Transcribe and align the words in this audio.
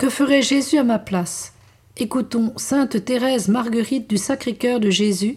Que 0.00 0.08
ferait 0.08 0.40
Jésus 0.40 0.78
à 0.78 0.82
ma 0.82 0.98
place? 0.98 1.52
Écoutons 1.98 2.54
Sainte 2.56 3.04
Thérèse 3.04 3.48
Marguerite 3.48 4.08
du 4.08 4.16
Sacré-Cœur 4.16 4.80
de 4.80 4.88
Jésus, 4.88 5.36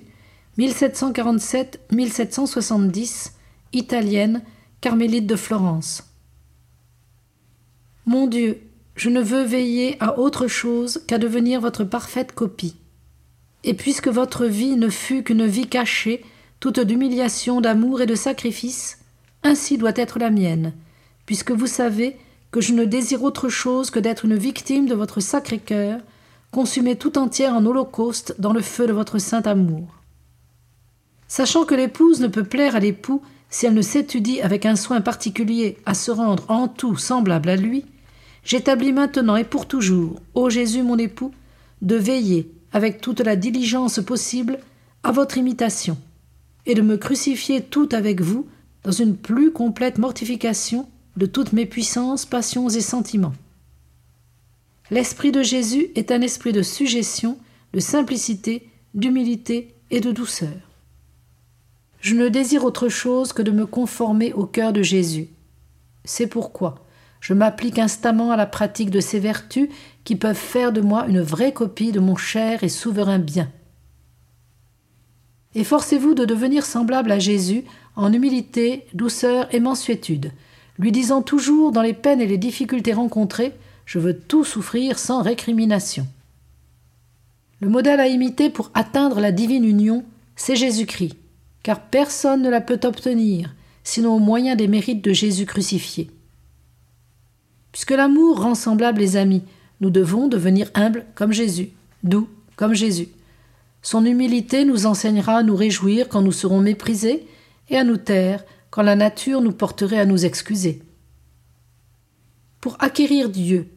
1747-1770, 0.58 3.32
italienne, 3.74 4.42
carmélite 4.80 5.28
de 5.28 5.36
Florence. 5.36 6.06
Mon 8.06 8.26
Dieu, 8.26 8.62
je 8.96 9.10
ne 9.10 9.22
veux 9.22 9.44
veiller 9.44 9.98
à 10.00 10.18
autre 10.18 10.48
chose 10.48 11.04
qu'à 11.08 11.18
devenir 11.18 11.60
votre 11.60 11.84
parfaite 11.84 12.32
copie. 12.32 12.78
Et 13.66 13.74
puisque 13.74 14.08
votre 14.08 14.46
vie 14.46 14.78
ne 14.78 14.88
fut 14.88 15.24
qu'une 15.24 15.46
vie 15.46 15.68
cachée, 15.68 16.24
toute 16.62 16.80
d'humiliation, 16.80 17.60
d'amour 17.60 18.02
et 18.02 18.06
de 18.06 18.16
sacrifice, 18.16 19.00
ainsi 19.44 19.78
doit 19.78 19.92
être 19.98 20.20
la 20.20 20.30
mienne, 20.30 20.72
puisque 21.26 21.52
vous 21.52 21.68
savez 21.68 22.16
que 22.54 22.62
je 22.62 22.74
ne 22.74 22.86
désire 22.86 23.24
autre 23.24 23.50
chose 23.50 23.90
que 23.90 23.98
d'être 23.98 24.26
une 24.26 24.36
victime 24.36 24.86
de 24.86 24.94
votre 24.94 25.20
sacré 25.20 25.58
cœur, 25.58 26.00
consumée 26.52 26.96
tout 26.96 27.18
entière 27.18 27.56
en 27.56 27.66
holocauste 27.66 28.36
dans 28.38 28.54
le 28.54 28.62
feu 28.62 28.86
de 28.86 28.94
votre 28.94 29.18
saint 29.18 29.42
amour. 29.42 29.88
Sachant 31.28 31.66
que 31.66 31.74
l'épouse 31.74 32.22
ne 32.22 32.28
peut 32.28 32.44
plaire 32.44 32.76
à 32.76 32.80
l'époux 32.80 33.24
si 33.50 33.66
elle 33.66 33.74
ne 33.74 33.82
s'étudie 33.82 34.40
avec 34.40 34.68
un 34.68 34.76
soin 34.76 35.02
particulier 35.02 35.78
à 35.88 35.96
se 35.96 36.12
rendre 36.12 36.46
en 36.48 36.68
tout 36.68 36.96
semblable 36.96 37.50
à 37.50 37.56
lui, 37.56 37.86
j'établis 38.44 38.94
maintenant 38.94 39.36
et 39.36 39.46
pour 39.46 39.68
toujours, 39.68 40.22
ô 40.36 40.52
Jésus 40.52 40.84
mon 40.84 41.00
époux, 41.00 41.32
de 41.82 41.96
veiller, 41.96 42.52
avec 42.72 43.02
toute 43.02 43.22
la 43.22 43.36
diligence 43.36 44.00
possible, 44.00 44.60
à 45.02 45.12
votre 45.12 45.40
imitation, 45.40 45.98
et 46.68 46.76
de 46.76 46.84
me 46.84 46.98
crucifier 46.98 47.62
tout 47.64 47.90
avec 47.94 48.22
vous 48.22 48.46
dans 48.84 48.92
une 48.92 49.18
plus 49.18 49.52
complète 49.52 49.98
mortification 49.98 50.88
de 51.18 51.26
toutes 51.26 51.54
mes 51.54 51.66
puissances, 51.66 52.26
passions 52.26 52.70
et 52.70 52.82
sentiments. 52.82 53.34
L'esprit 54.92 55.32
de 55.32 55.42
Jésus 55.42 55.88
est 55.96 56.12
un 56.12 56.22
esprit 56.22 56.52
de 56.52 56.62
suggestion, 56.62 57.38
de 57.74 57.80
simplicité, 57.80 58.70
d'humilité 58.94 59.76
et 59.92 60.00
de 60.00 60.12
douceur. 60.12 60.50
Je 62.00 62.16
ne 62.16 62.28
désire 62.28 62.66
autre 62.66 62.90
chose 62.90 63.32
que 63.32 63.42
de 63.42 63.52
me 63.52 63.66
conformer 63.66 64.34
au 64.34 64.46
cœur 64.46 64.74
de 64.74 64.82
Jésus. 64.82 65.30
C'est 66.04 66.28
pourquoi 66.28 66.84
je 67.22 67.34
m'applique 67.34 67.80
instamment 67.80 68.32
à 68.32 68.36
la 68.36 68.46
pratique 68.46 68.90
de 68.90 69.00
ces 69.00 69.18
vertus 69.18 69.70
qui 70.04 70.18
peuvent 70.18 70.36
faire 70.36 70.74
de 70.74 70.82
moi 70.82 71.08
une 71.08 71.22
vraie 71.22 71.54
copie 71.54 71.94
de 71.94 72.02
mon 72.02 72.18
cher 72.18 72.66
et 72.66 72.70
souverain 72.70 73.20
bien. 73.20 73.50
Efforcez-vous 75.56 76.16
de 76.16 76.26
devenir 76.26 76.66
semblable 76.66 77.14
à 77.14 77.20
Jésus 77.20 77.64
en 77.96 78.12
humilité, 78.12 78.86
douceur 78.94 79.48
et 79.56 79.62
mansuétude, 79.62 80.34
lui 80.80 80.92
disant 80.92 81.22
toujours 81.22 81.72
dans 81.72 81.82
les 81.82 81.94
peines 81.94 82.22
et 82.22 82.28
les 82.28 82.38
difficultés 82.38 82.94
rencontrées 82.94 83.54
Je 83.86 84.00
veux 84.00 84.18
tout 84.18 84.44
souffrir 84.44 85.00
sans 85.00 85.22
récrimination. 85.22 86.08
Le 87.60 87.70
modèle 87.70 88.00
à 88.00 88.08
imiter 88.08 88.50
pour 88.50 88.72
atteindre 88.74 89.20
la 89.20 89.32
divine 89.32 89.64
union, 89.64 90.04
c'est 90.36 90.56
Jésus-Christ, 90.56 91.16
car 91.64 91.80
personne 91.80 92.42
ne 92.42 92.50
la 92.50 92.62
peut 92.62 92.80
obtenir, 92.84 93.54
sinon 93.84 94.16
au 94.16 94.20
moyen 94.20 94.56
des 94.56 94.68
mérites 94.68 95.04
de 95.04 95.14
Jésus 95.14 95.46
crucifié. 95.46 96.10
Puisque 97.72 97.92
l'amour 97.92 98.42
rend 98.42 98.56
semblables 98.56 99.00
les 99.00 99.16
amis, 99.16 99.44
nous 99.82 99.90
devons 99.90 100.28
devenir 100.28 100.70
humbles 100.76 101.06
comme 101.16 101.34
Jésus, 101.34 101.70
doux 102.04 102.28
comme 102.56 102.74
Jésus. 102.74 103.08
Son 103.82 104.06
humilité 104.06 104.64
nous 104.64 104.86
enseignera 104.86 105.38
à 105.38 105.44
nous 105.44 105.56
réjouir 105.56 106.08
quand 106.08 106.22
nous 106.22 106.32
serons 106.32 106.62
méprisés 106.62 107.26
et 107.70 107.78
à 107.78 107.84
nous 107.84 107.98
taire 107.98 108.44
quand 108.74 108.82
la 108.82 108.96
nature 108.96 109.40
nous 109.40 109.52
porterait 109.52 110.00
à 110.00 110.06
nous 110.08 110.26
excuser. 110.26 110.82
Pour 112.60 112.76
acquérir 112.80 113.30
Dieu, 113.30 113.70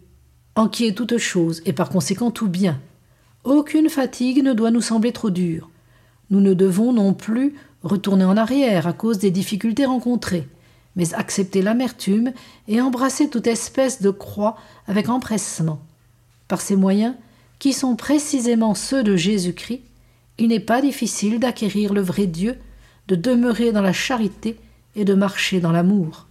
en 0.55 0.69
qui 0.71 0.87
est 0.87 0.97
toute 0.97 1.19
chose 1.19 1.61
et 1.67 1.75
par 1.75 1.91
conséquent 1.91 2.31
tout 2.31 2.49
bien, 2.49 2.81
aucune 3.45 3.91
fatigue 3.91 4.43
ne 4.43 4.55
doit 4.55 4.71
nous 4.71 4.81
sembler 4.81 5.13
trop 5.13 5.29
dure. 5.29 5.69
Nous 6.31 6.41
ne 6.41 6.55
devons 6.55 6.95
non 6.95 7.13
plus 7.13 7.57
retourner 7.83 8.25
en 8.25 8.39
arrière 8.39 8.87
à 8.87 8.95
cause 8.95 9.19
des 9.19 9.31
difficultés 9.31 9.85
rencontrées, 9.85 10.49
mais 10.97 11.13
accepter 11.13 11.61
l'amertume 11.61 12.33
et 12.67 12.81
embrasser 12.81 13.29
toute 13.29 13.49
espèce 13.49 14.01
de 14.01 14.09
croix 14.09 14.57
avec 14.87 15.11
empressement. 15.11 15.79
Par 16.49 16.63
ces 16.63 16.75
moyens, 16.75 17.17
qui 17.59 17.75
sont 17.75 17.97
précisément 17.97 18.75
ceux 18.75 19.03
de 19.03 19.15
Jésus-Christ, 19.15 19.83
il 20.39 20.49
n'est 20.49 20.59
pas 20.59 20.81
difficile 20.81 21.39
d'acquérir 21.39 21.93
le 21.93 22.01
vrai 22.01 22.27
Dieu, 22.27 22.57
de 23.09 23.15
demeurer 23.15 23.73
dans 23.73 23.83
la 23.83 23.93
charité 23.93 24.57
et 24.97 25.05
de 25.05 25.15
marcher 25.15 25.61
dans 25.61 25.73
l'amour. 25.73 26.27